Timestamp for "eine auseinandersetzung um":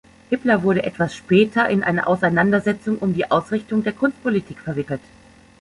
1.83-3.13